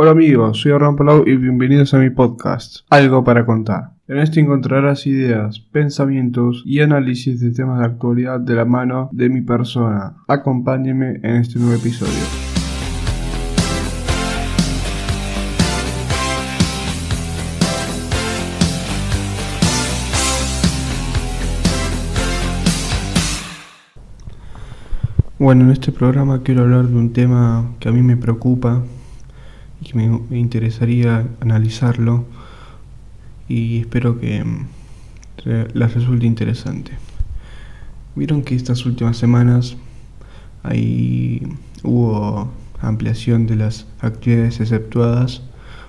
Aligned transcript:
Hola 0.00 0.12
amigos, 0.12 0.60
soy 0.60 0.70
Abraham 0.70 0.94
Palau 0.94 1.24
y 1.26 1.34
bienvenidos 1.34 1.92
a 1.92 1.98
mi 1.98 2.08
podcast, 2.08 2.86
Algo 2.88 3.24
para 3.24 3.44
contar. 3.44 3.94
En 4.06 4.18
este 4.18 4.38
encontrarás 4.38 5.08
ideas, 5.08 5.58
pensamientos 5.58 6.62
y 6.64 6.78
análisis 6.78 7.40
de 7.40 7.50
temas 7.50 7.80
de 7.80 7.86
actualidad 7.86 8.38
de 8.38 8.54
la 8.54 8.64
mano 8.64 9.08
de 9.10 9.28
mi 9.28 9.40
persona. 9.40 10.14
Acompáñenme 10.28 11.18
en 11.24 11.34
este 11.38 11.58
nuevo 11.58 11.74
episodio. 11.74 12.12
Bueno, 25.40 25.64
en 25.64 25.70
este 25.72 25.90
programa 25.90 26.44
quiero 26.44 26.62
hablar 26.62 26.86
de 26.86 26.96
un 26.96 27.12
tema 27.12 27.74
que 27.80 27.88
a 27.88 27.92
mí 27.92 28.02
me 28.02 28.16
preocupa 28.16 28.84
y 29.80 29.86
que 29.86 29.94
me, 29.94 30.38
interesaría 30.38 31.26
analizarlo 31.40 32.24
y 33.48 33.80
espero 33.80 34.20
que 34.20 34.44
mm, 34.44 34.66
les 35.72 35.94
resulte 35.94 36.26
interesante. 36.26 36.92
Vieron 38.14 38.42
que 38.42 38.54
estas 38.54 38.84
últimas 38.84 39.16
semanas 39.16 39.76
ahí 40.62 41.42
hubo 41.82 42.50
ampliación 42.80 43.46
de 43.46 43.56
las 43.56 43.86
actividades 44.00 44.60
exceptuadas 44.60 45.42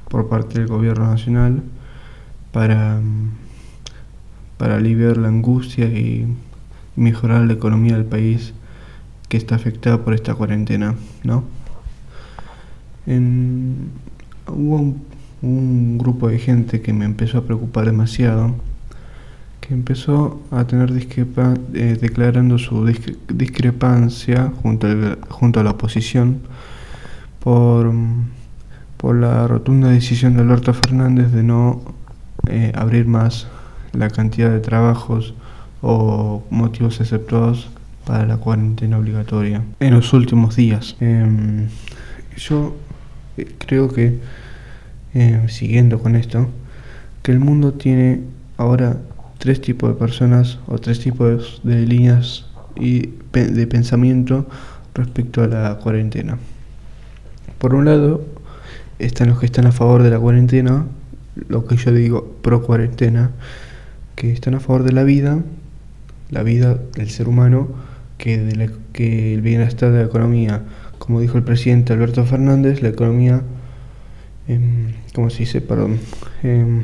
por 0.09 0.29
parte 0.29 0.59
del 0.59 0.67
gobierno 0.67 1.07
nacional 1.07 1.63
para, 2.51 2.99
mm, 2.99 3.31
para 4.57 4.77
aliviar 4.77 5.17
la 5.17 5.27
angustia 5.29 5.85
y 5.85 6.27
mejorar 6.95 7.45
la 7.45 7.53
economía 7.53 7.93
del 7.95 8.05
país 8.05 8.53
que 9.29 9.37
está 9.37 9.55
afectada 9.55 10.03
por 10.03 10.13
esta 10.13 10.33
cuarentena, 10.33 10.95
¿no? 11.23 11.43
Hubo 13.09 14.95
un, 15.41 15.97
grupo 15.97 16.27
de 16.27 16.37
gente 16.37 16.81
que 16.81 16.93
me 16.93 17.05
empezó 17.05 17.39
a 17.39 17.43
preocupar 17.43 17.85
demasiado, 17.85 18.55
que 19.61 19.73
empezó 19.73 20.39
a 20.51 20.65
tener 20.65 20.93
discrepa, 20.93 21.55
eh, 21.73 21.97
declarando 21.99 22.59
su 22.59 22.85
discrepancia 23.29 24.51
junto, 24.61 24.87
a 25.59 25.63
la 25.63 25.71
oposición 25.71 26.41
por, 27.39 27.91
la 29.15 29.47
rotunda 29.47 29.89
decisión 29.89 30.35
de 30.35 30.41
Alberto 30.41 30.73
Fernández 30.73 31.31
de 31.31 31.41
no 31.41 31.81
eh, 32.47 32.71
abrir 32.75 33.07
más 33.07 33.47
la 33.93 34.09
cantidad 34.09 34.51
de 34.51 34.59
trabajos 34.59 35.33
o 35.81 36.43
motivos 36.51 36.99
exceptuados 36.99 37.69
para 38.05 38.27
la 38.27 38.37
cuarentena 38.37 38.99
obligatoria 38.99 39.63
en 39.79 39.93
los 39.95 40.13
últimos 40.13 40.55
días. 40.55 40.95
Em, 40.99 41.69
yo 42.37 42.75
creo 43.57 43.89
que, 43.89 44.19
em, 45.13 45.47
siguiendo 45.49 45.99
con 45.99 46.15
esto, 46.15 46.49
que 47.23 47.31
el 47.31 47.39
mundo 47.39 47.73
tiene 47.73 48.21
ahora 48.57 48.97
tres 49.37 49.61
tipos 49.61 49.89
de 49.89 49.95
personas 49.95 50.59
o 50.67 50.77
tres 50.79 50.99
tipos 50.99 51.61
de 51.63 51.85
líneas 51.85 52.45
y 52.75 53.13
de 53.31 53.67
pensamiento 53.67 54.47
respecto 54.93 55.43
a 55.43 55.47
la 55.47 55.75
cuarentena. 55.75 56.37
Por 57.57 57.75
un 57.75 57.85
lado, 57.85 58.25
están 58.99 59.29
los 59.29 59.39
que 59.39 59.45
están 59.45 59.65
a 59.65 59.71
favor 59.71 60.03
de 60.03 60.09
la 60.09 60.19
cuarentena, 60.19 60.85
lo 61.47 61.65
que 61.65 61.77
yo 61.77 61.91
digo 61.91 62.37
pro 62.41 62.61
cuarentena, 62.61 63.31
que 64.15 64.31
están 64.31 64.55
a 64.55 64.59
favor 64.59 64.83
de 64.83 64.91
la 64.91 65.03
vida, 65.03 65.39
la 66.29 66.43
vida 66.43 66.77
del 66.95 67.09
ser 67.09 67.27
humano, 67.27 67.69
que, 68.17 68.69
que 68.91 69.33
el 69.33 69.41
bienestar 69.41 69.91
de 69.91 69.99
la 69.99 70.05
economía, 70.05 70.63
como 70.99 71.21
dijo 71.21 71.37
el 71.37 71.43
presidente 71.43 71.93
Alberto 71.93 72.23
Fernández, 72.25 72.81
la 72.81 72.89
economía, 72.89 73.41
eh, 74.47 74.93
¿cómo 75.15 75.29
se 75.29 75.39
dice? 75.39 75.61
Perdón, 75.61 75.99
em, 76.43 76.83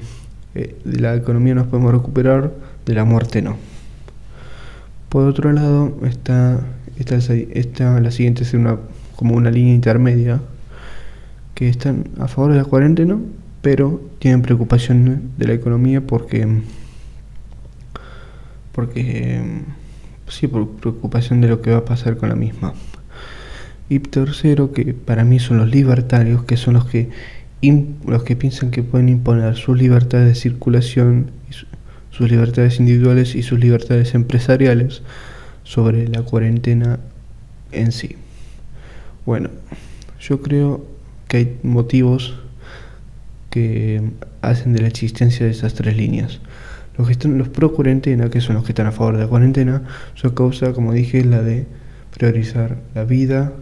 eh, 0.56 0.76
de 0.84 1.00
la 1.00 1.16
economía 1.16 1.54
nos 1.54 1.68
podemos 1.68 1.92
recuperar, 1.92 2.52
de 2.86 2.94
la 2.94 3.06
muerte 3.06 3.42
no. 3.42 3.58
Por 5.10 5.28
otro 5.28 5.52
lado, 5.52 5.98
está, 6.04 6.62
está, 6.98 8.00
la 8.00 8.12
siguiente 8.12 8.44
es 8.44 8.54
una, 8.54 8.78
como 9.16 9.36
una 9.36 9.52
línea 9.52 9.76
intermedia, 9.76 10.42
que 11.54 11.70
están 11.70 12.06
a 12.20 12.28
favor 12.28 12.52
de 12.52 12.58
la 12.58 12.66
cuarentena, 12.66 13.18
pero 13.62 14.02
tienen 14.20 14.42
preocupación 14.42 15.32
de 15.38 15.48
la 15.48 15.54
economía 15.54 16.02
porque 16.02 16.48
porque 18.72 19.36
em, 19.38 19.64
sí, 20.28 20.48
por 20.48 20.70
preocupación 20.70 21.40
de 21.40 21.48
lo 21.48 21.62
que 21.62 21.72
va 21.72 21.78
a 21.78 21.86
pasar 21.86 22.18
con 22.18 22.28
la 22.30 22.36
misma. 22.36 22.74
Y 23.88 24.00
tercero, 24.00 24.72
que 24.72 24.94
para 24.94 25.24
mí 25.24 25.40
son 25.40 25.58
los 25.58 25.70
libertarios, 25.70 26.44
que 26.44 26.58
son 26.58 26.74
los 26.74 26.86
que, 26.86 27.10
los 28.06 28.24
que 28.24 28.36
piensan 28.36 28.72
que 28.72 28.84
pueden 28.84 29.10
imponer 29.10 29.56
sus 29.56 29.78
libertades 29.78 30.28
de 30.28 30.36
circulación, 30.36 31.32
sus 32.10 32.30
libertades 32.30 32.80
individuales 32.80 33.36
y 33.36 33.44
sus 33.44 33.60
libertades 33.60 34.16
empresariales 34.16 35.04
sobre 35.64 36.08
la 36.08 36.24
cuarentena 36.24 37.00
en 37.72 37.92
sí. 37.92 38.16
Bueno, 39.26 39.50
yo 40.20 40.42
creo 40.42 40.86
que 41.28 41.38
hay 41.38 41.58
motivos 41.64 42.36
que 43.50 44.02
hacen 44.42 44.74
de 44.74 44.82
la 44.82 44.88
existencia 44.88 45.46
de 45.46 45.52
esas 45.52 45.74
tres 45.74 45.96
líneas. 45.96 46.40
Los 46.98 47.08
que 47.08 47.14
están 47.14 47.38
los 47.38 47.50
pro 47.50 47.74
cuarentena, 47.74 48.30
que 48.30 48.42
son 48.42 48.56
los 48.56 48.64
que 48.64 48.72
están 48.72 48.88
a 48.88 48.92
favor 48.92 49.16
de 49.16 49.24
la 49.24 49.28
cuarentena, 49.28 49.84
su 50.14 50.34
causa, 50.34 50.74
como 50.74 50.94
dije, 50.94 51.20
es 51.20 51.26
la 51.26 51.42
de 51.42 51.66
priorizar 52.16 52.78
la 52.94 53.04
vida 53.04 53.54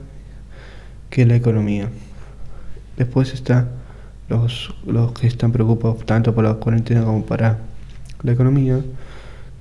que 1.14 1.28
la 1.28 1.36
economía. 1.36 1.90
Después 2.98 3.36
está 3.36 3.68
los, 4.30 4.74
los 4.88 5.12
que 5.12 5.28
están 5.28 5.52
preocupados 5.52 6.04
tanto 6.08 6.34
por 6.34 6.44
la 6.44 6.56
cuarentena 6.56 7.04
como 7.04 7.24
para 7.24 7.60
la 8.24 8.32
economía, 8.32 8.82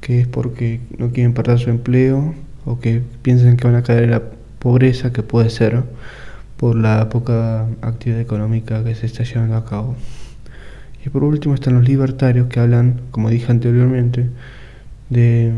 que 0.00 0.22
es 0.22 0.26
porque 0.26 0.80
no 0.96 1.10
quieren 1.10 1.34
perder 1.34 1.58
su 1.58 1.68
empleo 1.68 2.34
o 2.64 2.80
que 2.80 3.02
piensan 3.20 3.58
que 3.58 3.66
van 3.66 3.76
a 3.76 3.82
caer 3.82 4.04
en 4.04 4.12
la 4.12 4.22
pobreza 4.60 5.12
que 5.12 5.22
puede 5.22 5.50
ser 5.50 5.82
por 6.56 6.74
la 6.74 7.10
poca 7.10 7.66
actividad 7.82 8.20
económica 8.22 8.82
que 8.82 8.94
se 8.94 9.04
está 9.04 9.22
llevando 9.22 9.56
a 9.56 9.66
cabo. 9.66 9.94
Y 11.04 11.10
por 11.10 11.22
último 11.22 11.54
están 11.54 11.74
los 11.74 11.86
libertarios 11.86 12.46
que 12.46 12.60
hablan, 12.60 13.02
como 13.10 13.28
dije 13.28 13.52
anteriormente, 13.52 14.30
de, 15.10 15.52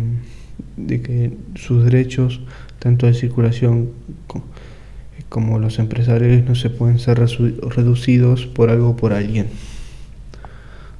que 0.76 1.36
sus 1.54 1.84
derechos, 1.84 2.40
tanto 2.80 3.06
de 3.06 3.14
circulación 3.14 3.90
como 5.34 5.58
los 5.58 5.80
empresarios, 5.80 6.44
no 6.44 6.54
se 6.54 6.70
pueden 6.70 7.00
ser 7.00 7.18
reducidos 7.18 8.46
por 8.46 8.70
algo 8.70 8.90
o 8.90 8.96
por 8.96 9.12
alguien. 9.12 9.48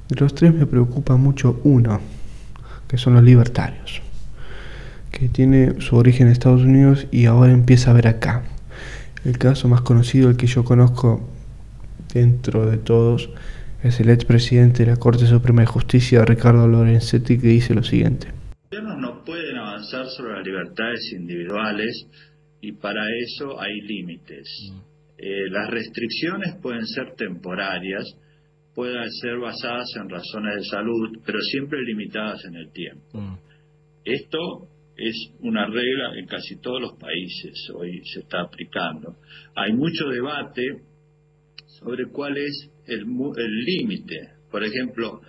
De 0.08 0.16
los 0.16 0.34
tres 0.34 0.52
me 0.52 0.66
preocupa 0.66 1.14
mucho 1.14 1.60
uno, 1.62 2.00
que 2.88 2.98
son 2.98 3.14
los 3.14 3.22
libertarios, 3.22 4.02
que 5.12 5.28
tiene 5.28 5.80
su 5.80 5.94
origen 5.94 6.26
en 6.26 6.32
Estados 6.32 6.62
Unidos 6.62 7.06
y 7.12 7.26
ahora 7.26 7.52
empieza 7.52 7.92
a 7.92 7.94
ver 7.94 8.08
acá. 8.08 8.42
El 9.24 9.38
caso 9.38 9.68
más 9.68 9.82
conocido, 9.82 10.28
el 10.30 10.36
que 10.36 10.48
yo 10.48 10.64
conozco 10.64 11.20
dentro 12.12 12.66
de 12.66 12.78
todos, 12.78 13.30
es 13.84 14.00
el 14.00 14.10
expresidente 14.10 14.84
de 14.84 14.90
la 14.90 14.96
Corte 14.96 15.28
Suprema 15.28 15.60
de 15.62 15.66
Justicia, 15.66 16.24
Ricardo 16.24 16.66
Lorenzetti, 16.66 17.38
que 17.38 17.46
dice 17.46 17.72
lo 17.72 17.84
siguiente. 17.84 18.26
Los 18.72 18.82
gobiernos 18.82 19.00
no 19.00 19.24
pueden 19.24 19.56
avanzar 19.58 20.08
sobre 20.08 20.32
las 20.32 20.44
libertades 20.44 21.12
individuales 21.12 22.08
y 22.64 22.72
para 22.72 23.04
eso 23.26 23.60
hay 23.60 23.78
límites. 23.82 24.48
Mm. 24.72 24.78
Eh, 25.19 25.50
las 25.50 25.70
restricciones 25.70 26.56
pueden 26.62 26.86
ser 26.86 27.14
temporarias, 27.14 28.04
pueden 28.75 29.10
ser 29.20 29.38
basadas 29.38 29.86
en 29.97 30.08
razones 30.08 30.56
de 30.56 30.64
salud, 30.64 31.19
pero 31.26 31.38
siempre 31.41 31.78
limitadas 31.82 32.42
en 32.47 32.54
el 32.56 32.72
tiempo. 32.72 33.20
Mm. 33.20 33.38
Esto 34.04 34.69
es 34.97 35.14
una 35.41 35.66
regla 35.66 36.19
en 36.19 36.26
casi 36.26 36.58
todos 36.60 36.80
los 36.80 36.98
países, 36.98 37.52
hoy 37.75 38.00
se 38.04 38.20
está 38.20 38.41
aplicando. 38.41 39.16
Hay 39.56 39.72
mucho 39.75 40.08
debate 40.08 40.62
sobre 41.81 42.06
cuál 42.10 42.38
es 42.38 42.70
el 42.86 43.04
límite. 43.04 44.31
Por 44.50 44.64
ejemplo, 44.64 45.20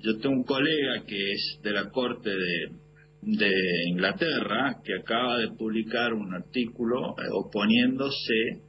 yo 0.00 0.18
tengo 0.18 0.36
un 0.36 0.44
colega 0.44 1.04
que 1.06 1.32
es 1.32 1.60
de 1.62 1.72
la 1.72 1.90
Corte 1.90 2.30
de, 2.30 2.81
Inglaterra 3.24 4.80
que 4.84 4.94
acaba 4.94 5.38
de 5.38 5.48
publicar 5.56 6.12
un 6.12 6.34
artículo 6.34 7.16
eh, 7.18 7.28
oponiéndose 7.30 8.62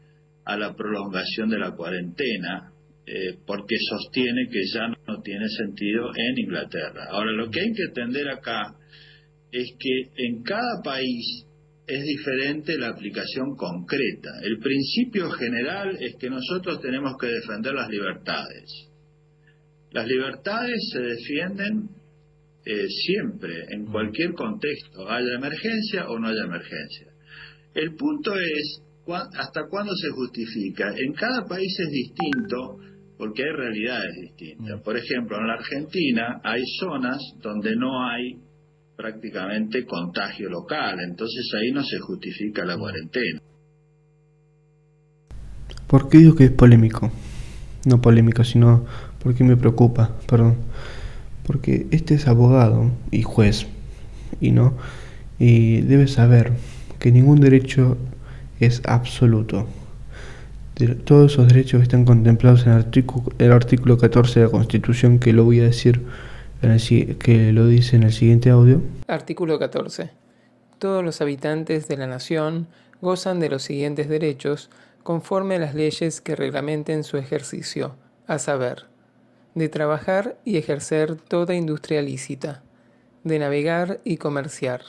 a 0.45 0.57
la 0.57 0.75
prolongación 0.75 1.49
de 1.49 1.57
la 1.57 1.71
cuarentena 1.71 2.71
eh, 3.05 3.37
porque 3.45 3.75
sostiene 3.89 4.47
que 4.51 4.61
ya 4.73 4.87
no 4.87 5.21
tiene 5.21 5.47
sentido 5.49 6.11
en 6.15 6.37
Inglaterra. 6.37 7.07
Ahora, 7.09 7.31
lo 7.31 7.49
que 7.49 7.61
hay 7.61 7.73
que 7.73 7.83
entender 7.87 8.29
acá 8.29 8.75
es 9.51 9.73
que 9.77 10.23
en 10.23 10.43
cada 10.43 10.81
país 10.83 11.45
es 11.85 12.01
diferente 12.03 12.77
la 12.77 12.89
aplicación 12.89 13.55
concreta. 13.57 14.29
El 14.43 14.59
principio 14.59 15.29
general 15.31 15.97
es 15.99 16.15
que 16.17 16.29
nosotros 16.29 16.79
tenemos 16.81 17.13
que 17.19 17.27
defender 17.27 17.73
las 17.73 17.89
libertades. 17.89 18.89
Las 19.91 20.07
libertades 20.07 20.79
se 20.93 21.01
defienden 21.01 21.89
eh, 22.65 22.87
siempre, 22.87 23.65
en 23.69 23.85
cualquier 23.85 24.33
contexto, 24.33 25.09
haya 25.09 25.35
emergencia 25.37 26.07
o 26.09 26.19
no 26.19 26.27
haya 26.27 26.43
emergencia. 26.43 27.07
El 27.73 27.95
punto 27.95 28.33
es 28.35 28.83
¿Hasta 29.05 29.67
cuándo 29.69 29.93
se 29.95 30.09
justifica? 30.11 30.93
En 30.95 31.13
cada 31.13 31.45
país 31.45 31.75
es 31.77 31.89
distinto 31.89 32.77
porque 33.17 33.43
hay 33.43 33.51
realidades 33.51 34.15
distintas. 34.21 34.81
Por 34.81 34.97
ejemplo, 34.97 35.37
en 35.37 35.47
la 35.47 35.53
Argentina 35.55 36.41
hay 36.43 36.61
zonas 36.79 37.17
donde 37.41 37.75
no 37.75 38.07
hay 38.07 38.37
prácticamente 38.95 39.85
contagio 39.85 40.49
local, 40.49 40.99
entonces 41.05 41.51
ahí 41.59 41.71
no 41.71 41.83
se 41.83 41.99
justifica 41.99 42.63
la 42.63 42.77
cuarentena. 42.77 43.41
¿Por 45.87 46.09
qué 46.09 46.19
digo 46.19 46.35
que 46.35 46.45
es 46.45 46.51
polémico? 46.51 47.11
No 47.85 47.99
polémico, 47.99 48.43
sino 48.43 48.85
porque 49.21 49.43
me 49.43 49.57
preocupa, 49.57 50.17
perdón. 50.27 50.57
Porque 51.45 51.87
este 51.91 52.15
es 52.15 52.27
abogado 52.27 52.91
y 53.11 53.23
juez, 53.23 53.67
y 54.39 54.51
no, 54.51 54.73
y 55.39 55.81
debe 55.81 56.07
saber 56.07 56.53
que 56.99 57.11
ningún 57.11 57.41
derecho 57.41 57.97
es 58.59 58.81
absoluto. 58.85 59.67
Todos 61.03 61.33
esos 61.33 61.47
derechos 61.49 61.81
están 61.81 62.05
contemplados 62.05 62.65
en 62.65 62.71
el 62.71 62.77
artículo, 62.79 63.31
el 63.37 63.51
artículo 63.51 63.97
14 63.97 64.39
de 64.39 64.45
la 64.45 64.51
Constitución, 64.51 65.19
que 65.19 65.33
lo 65.33 65.43
voy 65.43 65.59
a 65.59 65.63
decir, 65.63 66.01
en 66.61 66.71
el, 66.71 67.17
que 67.17 67.51
lo 67.51 67.67
dice 67.67 67.97
en 67.97 68.03
el 68.03 68.13
siguiente 68.13 68.49
audio. 68.49 68.81
Artículo 69.07 69.59
14. 69.59 70.09
Todos 70.79 71.03
los 71.03 71.21
habitantes 71.21 71.87
de 71.87 71.97
la 71.97 72.07
nación 72.07 72.67
gozan 73.01 73.39
de 73.39 73.49
los 73.49 73.63
siguientes 73.63 74.09
derechos 74.09 74.69
conforme 75.03 75.55
a 75.55 75.59
las 75.59 75.75
leyes 75.75 76.21
que 76.21 76.35
reglamenten 76.35 77.03
su 77.03 77.17
ejercicio, 77.17 77.95
a 78.27 78.39
saber, 78.39 78.85
de 79.55 79.69
trabajar 79.69 80.37
y 80.45 80.57
ejercer 80.57 81.15
toda 81.15 81.53
industria 81.53 82.01
lícita, 82.01 82.63
de 83.23 83.39
navegar 83.39 83.99
y 84.03 84.17
comerciar, 84.17 84.81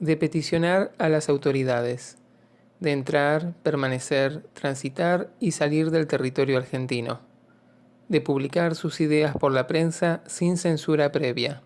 de 0.00 0.16
peticionar 0.16 0.92
a 0.98 1.08
las 1.08 1.28
autoridades, 1.28 2.18
de 2.80 2.92
entrar, 2.92 3.54
permanecer, 3.62 4.42
transitar 4.52 5.30
y 5.40 5.52
salir 5.52 5.90
del 5.90 6.06
territorio 6.06 6.58
argentino, 6.58 7.20
de 8.08 8.20
publicar 8.20 8.74
sus 8.74 9.00
ideas 9.00 9.34
por 9.36 9.52
la 9.52 9.66
prensa 9.66 10.22
sin 10.26 10.58
censura 10.58 11.10
previa, 11.10 11.62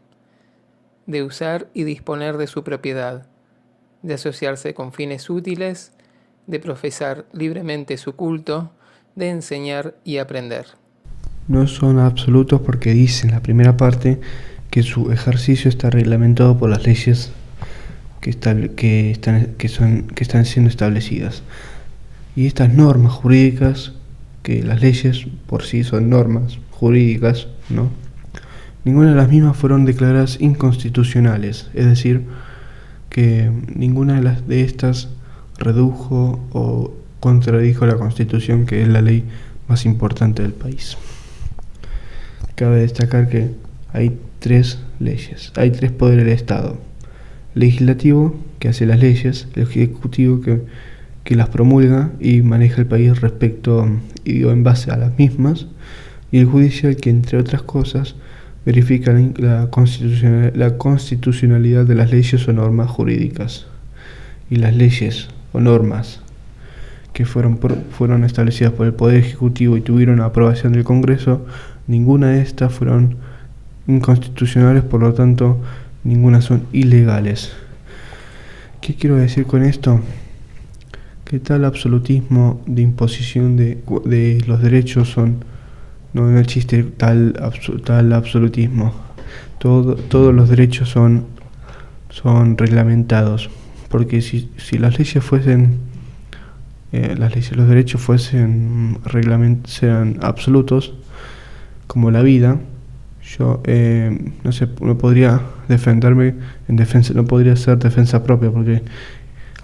de 1.06 1.22
usar 1.22 1.68
y 1.74 1.84
disponer 1.84 2.36
de 2.36 2.46
su 2.46 2.62
propiedad, 2.62 3.26
de 4.02 4.14
asociarse 4.14 4.74
con 4.74 4.92
fines 4.92 5.28
útiles, 5.28 5.92
de 6.46 6.60
profesar 6.60 7.26
libremente 7.32 7.96
su 7.96 8.14
culto, 8.14 8.70
de 9.16 9.30
enseñar 9.30 9.96
y 10.04 10.18
aprender. 10.18 10.66
No 11.48 11.66
son 11.66 11.98
absolutos 11.98 12.60
porque 12.60 12.92
dice 12.92 13.28
la 13.30 13.40
primera 13.40 13.76
parte 13.76 14.20
que 14.70 14.82
su 14.82 15.10
ejercicio 15.12 15.68
está 15.68 15.90
reglamentado 15.90 16.58
por 16.58 16.68
las 16.68 16.84
leyes 16.84 17.32
que, 18.20 18.32
que, 18.76 19.10
están, 19.10 19.54
que, 19.56 19.70
que 20.14 20.22
están 20.22 20.44
siendo 20.44 20.68
establecidas. 20.68 21.42
Y 22.36 22.46
estas 22.46 22.72
normas 22.72 23.12
jurídicas, 23.12 23.92
que 24.42 24.62
las 24.62 24.80
leyes 24.80 25.26
por 25.46 25.64
sí 25.64 25.84
son 25.84 26.10
normas 26.10 26.58
jurídicas, 26.70 27.48
¿no? 27.70 27.90
Ninguna 28.84 29.10
de 29.10 29.16
las 29.16 29.28
mismas 29.28 29.56
fueron 29.56 29.84
declaradas 29.84 30.40
inconstitucionales, 30.40 31.68
es 31.74 31.86
decir, 31.86 32.24
que 33.10 33.50
ninguna 33.74 34.14
de, 34.14 34.22
las, 34.22 34.46
de 34.46 34.62
estas 34.62 35.08
redujo 35.58 36.40
o 36.52 36.94
contradijo 37.20 37.86
la 37.86 37.96
Constitución, 37.96 38.66
que 38.66 38.82
es 38.82 38.88
la 38.88 39.02
ley 39.02 39.24
más 39.66 39.84
importante 39.84 40.42
del 40.42 40.52
país. 40.52 40.96
Cabe 42.54 42.80
destacar 42.80 43.28
que 43.28 43.50
hay 43.92 44.18
tres 44.38 44.78
leyes, 45.00 45.52
hay 45.56 45.70
tres 45.70 45.92
poderes 45.92 46.24
del 46.24 46.34
Estado 46.34 46.88
legislativo 47.58 48.36
que 48.58 48.68
hace 48.68 48.86
las 48.86 49.00
leyes, 49.00 49.48
el 49.54 49.64
ejecutivo 49.64 50.40
que, 50.40 50.60
las 51.34 51.50
promulga 51.50 52.10
y 52.20 52.40
maneja 52.40 52.80
el 52.80 52.86
país 52.86 53.20
respecto 53.20 53.86
y 54.24 54.44
en 54.44 54.64
base 54.64 54.90
a 54.90 54.96
las 54.96 55.18
mismas, 55.18 55.66
y 56.32 56.38
el 56.38 56.46
judicial 56.46 56.96
que 56.96 57.10
entre 57.10 57.38
otras 57.38 57.60
cosas 57.60 58.14
verifica 58.64 59.12
la, 59.12 59.68
la 60.54 60.78
constitucionalidad 60.78 61.84
de 61.84 61.94
las 61.94 62.10
leyes 62.10 62.48
o 62.48 62.52
normas 62.54 62.90
jurídicas. 62.90 63.66
Y 64.48 64.56
las 64.56 64.74
leyes 64.74 65.28
o 65.52 65.60
normas 65.60 66.20
que 67.12 67.26
fueron, 67.26 67.58
fueron 67.90 68.24
establecidas 68.24 68.72
por 68.72 68.86
el 68.86 68.94
Poder 68.94 69.18
Ejecutivo 69.18 69.76
y 69.76 69.82
tuvieron 69.82 70.22
aprobación 70.22 70.72
del 70.72 70.84
Congreso, 70.84 71.44
ninguna 71.88 72.28
de 72.28 72.42
estas 72.42 72.72
fueron 72.72 73.16
inconstitucionales, 73.88 74.84
por 74.84 75.00
lo 75.00 75.14
tanto 75.14 75.60
ninguna 76.04 76.40
son 76.40 76.66
ilegales. 76.72 77.52
¿Qué 78.80 78.94
quiero 78.94 79.16
decir 79.16 79.46
con 79.46 79.64
esto? 79.64 80.00
Que 81.24 81.40
tal 81.40 81.64
absolutismo 81.64 82.62
de 82.66 82.82
imposición 82.82 83.56
de, 83.56 83.78
de 84.04 84.42
los 84.46 84.62
derechos 84.62 85.08
son, 85.08 85.44
no, 86.12 86.38
existe 86.38 86.84
tal, 86.84 87.34
tal 87.84 88.12
absolutismo. 88.12 88.94
Todo, 89.58 89.96
todos 89.96 90.32
los 90.32 90.48
derechos 90.48 90.88
son, 90.88 91.24
son 92.10 92.56
reglamentados. 92.56 93.50
Porque 93.88 94.22
si, 94.22 94.50
si 94.58 94.78
las 94.78 94.98
leyes 94.98 95.24
fuesen, 95.24 95.78
eh, 96.92 97.14
las 97.18 97.34
leyes, 97.34 97.56
los 97.56 97.68
derechos 97.68 98.00
fuesen 98.00 98.98
reglament, 99.04 99.66
sean 99.66 100.18
absolutos, 100.22 100.94
como 101.88 102.12
la 102.12 102.22
vida, 102.22 102.58
yo 103.36 103.60
eh, 103.64 104.16
no 104.44 104.52
sé, 104.52 104.68
no 104.80 104.96
podría 104.96 105.40
defenderme 105.68 106.34
en 106.68 106.76
defensa, 106.76 107.12
no 107.14 107.24
podría 107.24 107.56
ser 107.56 107.78
defensa 107.78 108.22
propia 108.22 108.50
porque 108.50 108.82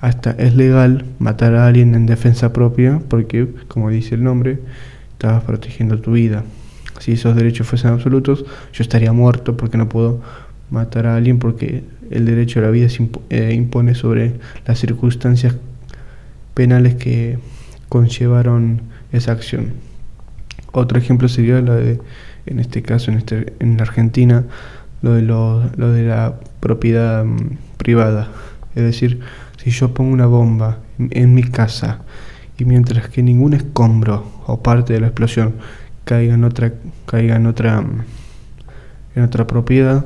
hasta 0.01 0.33
es 0.33 0.55
legal 0.55 1.05
matar 1.19 1.55
a 1.55 1.67
alguien 1.67 1.95
en 1.95 2.07
defensa 2.07 2.53
propia 2.53 3.01
porque, 3.09 3.49
como 3.69 3.91
dice 3.91 4.17
el 4.17 4.25
nombre, 4.25 4.59
estabas 5.13 5.45
protegiendo 5.45 6.01
tu 6.01 6.13
vida. 6.13 6.45
Si 6.99 7.13
esos 7.13 7.37
derechos 7.37 7.67
fuesen 7.67 7.91
absolutos, 7.93 8.45
yo 8.73 8.83
estaría 8.83 9.13
muerto 9.13 9.57
porque 9.57 9.79
no 9.79 9.89
puedo 9.89 10.21
matar 10.71 11.07
a 11.07 11.17
alguien 11.17 11.39
porque 11.39 11.85
el 12.11 12.27
derecho 12.27 12.61
a 12.61 12.63
la 12.63 12.71
vida 12.71 12.89
se 12.89 13.09
eh, 13.31 13.55
impone 13.55 13.95
sobre 13.95 14.35
las 14.67 14.79
circunstancias 14.79 15.57
penales 16.55 16.95
que 16.97 17.39
conllevaron 17.89 18.83
esa 19.13 19.33
acción. 19.33 19.94
Otro 20.75 20.99
ejemplo 20.99 21.29
sería 21.29 21.61
la 21.61 21.75
de 21.77 22.01
en 22.47 22.59
este 22.59 22.83
caso 22.83 23.11
en, 23.11 23.19
este, 23.19 23.55
en 23.59 23.81
Argentina, 23.81 24.45
lo 25.03 25.15
de, 25.15 25.23
lo, 25.23 25.63
lo 25.77 25.93
de 25.93 26.05
la 26.05 26.35
propiedad 26.61 27.25
mm, 27.25 27.57
privada. 27.77 28.29
Es 28.75 28.83
decir, 28.83 29.21
si 29.63 29.71
yo 29.71 29.95
pongo 29.95 30.13
una 30.13 30.27
bomba 30.27 30.79
en, 30.99 31.35
mi 31.35 31.43
casa 31.43 32.01
y 32.59 32.65
mientras 32.65 33.09
que 33.09 33.23
ningún 33.23 33.55
escombro 33.55 34.43
o 34.47 34.63
parte 34.63 34.93
de 34.93 35.01
la 35.01 35.07
explosión 35.07 35.55
caiga 36.05 36.35
en 36.35 36.45
otra, 36.45 36.73
caiga 37.07 37.37
en 37.37 37.47
otra, 37.47 37.81
mm, 37.81 38.03
en 39.17 39.23
otra 39.23 39.47
propiedad, 39.47 40.05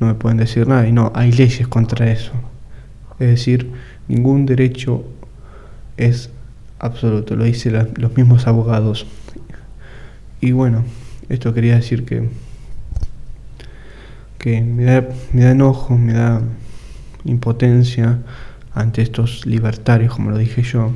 no 0.00 0.06
me 0.06 0.14
pueden 0.14 0.38
decir 0.38 0.68
nada. 0.68 0.86
Y 0.86 0.92
no, 0.92 1.10
hay 1.14 1.32
leyes 1.32 1.66
contra 1.66 2.10
eso. 2.10 2.32
Es 3.18 3.28
decir, 3.28 3.72
ningún 4.06 4.46
derecho 4.46 5.04
es 5.96 6.30
absoluto, 6.78 7.34
lo 7.34 7.44
dicen 7.44 7.88
los 7.96 8.16
mismos 8.16 8.46
abogados. 8.46 9.06
Y 10.40 10.52
bueno, 10.52 10.84
esto 11.28 11.52
quería 11.52 11.76
decir 11.76 12.04
que, 12.04 12.28
que 14.38 14.60
me, 14.60 14.84
da, 14.84 15.08
me 15.32 15.44
da 15.44 15.50
enojo, 15.50 15.96
me 15.96 16.12
da 16.12 16.42
impotencia 17.24 18.18
ante 18.72 19.02
estos 19.02 19.44
libertarios, 19.46 20.14
como 20.14 20.30
lo 20.30 20.38
dije 20.38 20.62
yo, 20.62 20.92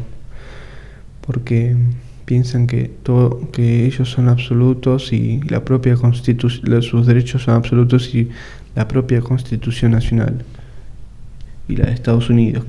porque 1.20 1.76
piensan 2.24 2.66
que 2.66 2.90
todo 3.02 3.50
que 3.50 3.84
ellos 3.84 4.10
son 4.10 4.28
absolutos 4.28 5.12
y 5.12 5.40
la 5.48 5.64
propia 5.64 5.96
constitución 5.96 6.82
sus 6.82 7.06
derechos 7.06 7.42
son 7.42 7.54
absolutos 7.54 8.14
y 8.14 8.30
la 8.76 8.86
propia 8.86 9.20
constitución 9.20 9.92
nacional 9.92 10.44
y 11.68 11.76
la 11.76 11.86
de 11.86 11.92
Estados 11.92 12.30
Unidos 12.30 12.64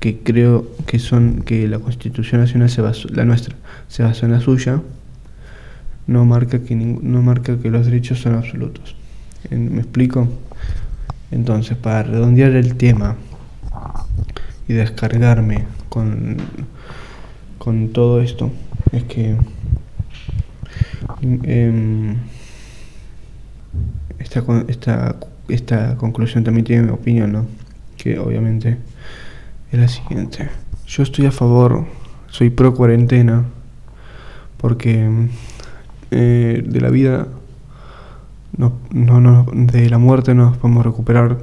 que 0.00 0.18
creo 0.18 0.66
que 0.86 0.98
son 0.98 1.42
que 1.42 1.68
la 1.68 1.78
constitución 1.78 2.40
nacional 2.40 2.68
se 2.68 2.82
basó, 2.82 3.08
la 3.08 3.24
nuestra 3.24 3.54
se 3.88 4.02
basa 4.02 4.26
en 4.26 4.32
la 4.32 4.40
suya 4.40 4.82
no 6.06 6.24
marca 6.24 6.60
que, 6.60 6.74
no 6.74 7.22
marca 7.22 7.58
que 7.58 7.70
los 7.70 7.86
derechos 7.86 8.20
son 8.20 8.34
absolutos. 8.34 8.96
¿Me 9.50 9.80
explico? 9.80 10.28
Entonces, 11.30 11.76
para 11.76 12.04
redondear 12.04 12.52
el 12.52 12.76
tema 12.76 13.16
y 14.68 14.72
descargarme 14.72 15.64
con, 15.88 16.36
con 17.58 17.88
todo 17.88 18.20
esto, 18.20 18.50
es 18.92 19.04
que 19.04 19.36
eh, 21.22 22.16
esta, 24.18 24.44
esta, 24.68 25.16
esta 25.48 25.96
conclusión 25.96 26.44
también 26.44 26.64
tiene 26.64 26.82
mi 26.82 26.90
opinión, 26.90 27.32
¿no? 27.32 27.46
Que 27.96 28.18
obviamente 28.18 28.76
es 29.72 29.78
la 29.78 29.88
siguiente. 29.88 30.48
Yo 30.86 31.02
estoy 31.02 31.26
a 31.26 31.32
favor, 31.32 31.84
soy 32.28 32.50
pro 32.50 32.74
cuarentena, 32.74 33.44
porque 34.58 35.28
eh, 36.10 36.62
de 36.66 36.80
la 36.80 36.90
vida, 36.90 37.28
no, 38.56 38.72
no, 38.90 39.46
de 39.52 39.90
la 39.90 39.98
muerte 39.98 40.34
nos 40.34 40.56
podemos 40.56 40.84
recuperar, 40.84 41.38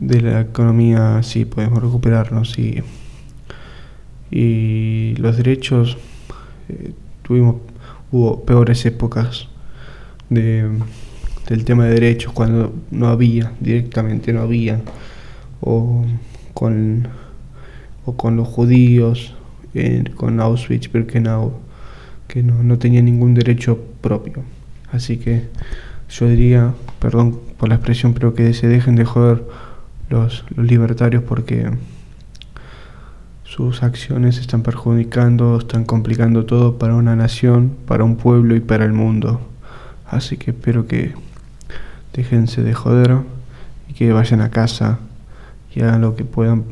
de 0.00 0.20
la 0.20 0.40
economía 0.40 1.22
sí 1.22 1.44
podemos 1.44 1.82
recuperarnos 1.82 2.58
y 2.58 2.82
y 4.30 5.14
los 5.16 5.36
derechos 5.36 5.96
eh, 6.68 6.92
tuvimos 7.22 7.56
hubo 8.10 8.44
peores 8.44 8.84
épocas 8.86 9.48
de, 10.30 10.68
del 11.48 11.64
tema 11.64 11.84
de 11.84 11.94
derechos 11.94 12.32
cuando 12.32 12.72
no 12.90 13.08
había 13.08 13.52
directamente 13.60 14.32
no 14.32 14.42
había 14.42 14.80
o 15.60 16.04
con 16.54 17.08
o 18.04 18.16
con 18.16 18.36
los 18.36 18.48
judíos 18.48 19.34
eh, 19.74 20.04
con 20.16 20.40
Auschwitz 20.40 20.90
Birkenau 20.90 21.54
que 22.36 22.42
no, 22.42 22.62
no 22.62 22.76
tenía 22.76 23.00
ningún 23.00 23.32
derecho 23.32 23.78
propio 24.02 24.42
así 24.92 25.16
que 25.16 25.48
yo 26.10 26.28
diría 26.28 26.74
perdón 26.98 27.40
por 27.56 27.70
la 27.70 27.76
expresión 27.76 28.12
pero 28.12 28.34
que 28.34 28.52
se 28.52 28.68
dejen 28.68 28.94
de 28.94 29.06
joder 29.06 29.42
los, 30.10 30.44
los 30.54 30.66
libertarios 30.66 31.22
porque 31.22 31.70
sus 33.42 33.82
acciones 33.82 34.36
están 34.36 34.62
perjudicando, 34.62 35.56
están 35.56 35.86
complicando 35.86 36.44
todo 36.44 36.76
para 36.76 36.94
una 36.94 37.16
nación, 37.16 37.74
para 37.86 38.04
un 38.04 38.16
pueblo 38.16 38.54
y 38.54 38.60
para 38.60 38.84
el 38.84 38.92
mundo. 38.92 39.40
Así 40.06 40.36
que 40.36 40.50
espero 40.50 40.86
que 40.86 41.14
déjense 42.12 42.62
de 42.62 42.74
joder 42.74 43.16
y 43.88 43.94
que 43.94 44.12
vayan 44.12 44.42
a 44.42 44.50
casa 44.50 44.98
y 45.74 45.80
hagan 45.80 46.02
lo 46.02 46.16
que 46.16 46.24
puedan 46.24 46.64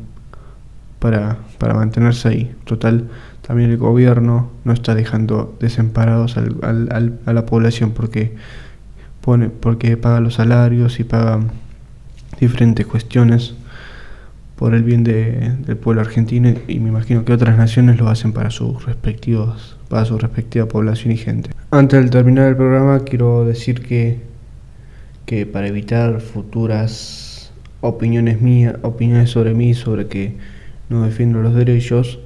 para, 0.99 1.39
para 1.57 1.73
mantenerse 1.73 2.27
ahí. 2.27 2.55
Total, 2.65 3.09
también 3.45 3.69
el 3.69 3.77
gobierno 3.77 4.49
no 4.63 4.73
está 4.73 4.95
dejando 4.95 5.55
desamparados 5.59 6.37
a 6.37 7.33
la 7.33 7.45
población 7.45 7.91
porque, 7.91 8.33
pone, 9.21 9.49
porque 9.49 9.97
paga 9.97 10.19
los 10.19 10.35
salarios 10.35 10.99
y 10.99 11.03
paga 11.03 11.41
diferentes 12.39 12.85
cuestiones 12.87 13.53
por 14.55 14.73
el 14.73 14.83
bien 14.83 15.03
de, 15.03 15.53
del 15.65 15.77
pueblo 15.77 16.01
argentino 16.01 16.53
y 16.67 16.79
me 16.79 16.89
imagino 16.89 17.23
que 17.23 17.33
otras 17.33 17.57
naciones 17.57 17.99
lo 17.99 18.09
hacen 18.09 18.33
para 18.33 18.49
sus 18.49 18.85
respectivos 18.85 19.77
para 19.89 20.05
su 20.05 20.17
respectiva 20.17 20.65
población 20.65 21.11
y 21.13 21.17
gente. 21.17 21.51
Antes 21.71 22.03
de 22.03 22.09
terminar 22.09 22.47
el 22.49 22.55
programa 22.55 22.99
quiero 23.01 23.45
decir 23.45 23.83
que 23.83 24.19
que 25.25 25.45
para 25.45 25.67
evitar 25.67 26.21
futuras 26.21 27.51
opiniones 27.81 28.41
mías, 28.41 28.75
opiniones 28.83 29.31
sobre 29.31 29.53
mí 29.53 29.73
sobre 29.73 30.07
que 30.07 30.35
no 30.89 31.03
defiendo 31.03 31.41
los 31.41 31.55
derechos, 31.55 32.19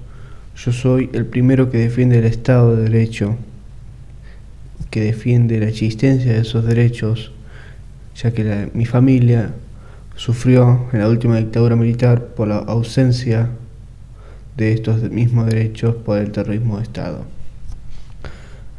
yo 0.66 0.74
soy 0.74 1.10
el 1.14 1.26
primero 1.26 1.70
que 1.70 1.78
defiende 1.78 2.20
el 2.20 2.26
Estado 2.26 2.76
de 2.76 2.84
Derecho, 2.84 3.38
que 4.90 5.02
defiende 5.02 5.58
la 5.60 5.70
existencia 5.70 6.34
de 6.34 6.40
esos 6.40 6.66
derechos, 6.66 7.32
ya 8.16 8.32
que 8.32 8.70
mi 8.74 8.86
familia 8.86 9.54
sufrió 10.16 10.90
en 10.92 11.00
la 11.00 11.08
última 11.08 11.38
dictadura 11.38 11.78
militar 11.78 12.26
por 12.36 12.50
la 12.50 12.58
ausencia 12.58 13.50
de 14.58 14.74
estos 14.74 15.02
mismos 15.10 15.46
derechos 15.46 15.96
por 15.96 16.18
el 16.18 16.32
terrorismo 16.32 16.78
de 16.78 16.84
Estado. 16.84 17.24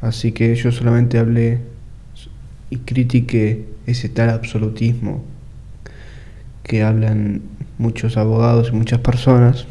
Así 0.02 0.32
que 0.32 0.54
yo 0.56 0.72
solamente 0.72 1.18
hablé 1.18 1.60
y 2.68 2.76
critiqué 2.76 3.64
ese 3.86 4.10
tal 4.10 4.28
absolutismo 4.28 5.24
que 6.62 6.82
hablan 6.82 7.40
muchos 7.78 8.18
abogados 8.18 8.68
y 8.68 8.76
muchas 8.76 9.00
personas 9.00 9.66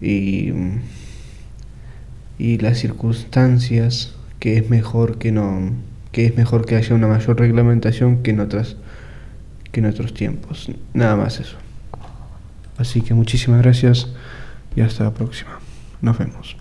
y, 0.00 0.52
y 2.38 2.58
las 2.58 2.78
circunstancias 2.78 4.14
que 4.38 4.56
es 4.56 4.70
mejor 4.70 5.18
que 5.18 5.32
no 5.32 5.72
que 6.12 6.26
es 6.26 6.36
mejor 6.36 6.64
que 6.64 6.76
haya 6.76 6.94
una 6.94 7.06
mayor 7.06 7.38
reglamentación 7.38 8.22
que 8.22 8.30
en 8.30 8.40
otras 8.40 8.76
que 9.72 9.80
en 9.80 9.86
otros 9.86 10.14
tiempos. 10.14 10.70
Nada 10.94 11.16
más 11.16 11.40
eso. 11.40 11.56
Así 12.78 13.02
que 13.02 13.12
muchísimas 13.12 13.60
gracias 13.62 14.08
y 14.74 14.80
hasta 14.80 15.04
la 15.04 15.12
próxima. 15.12 15.58
Nos 16.00 16.16
vemos. 16.16 16.56